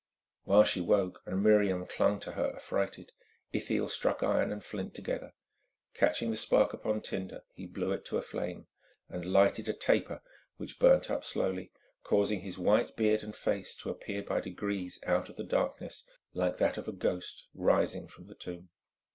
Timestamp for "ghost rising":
16.93-18.07